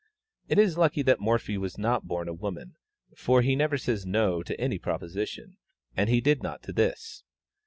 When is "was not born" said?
1.59-2.27